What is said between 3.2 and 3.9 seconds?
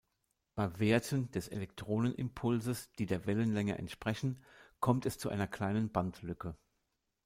Wellenlänge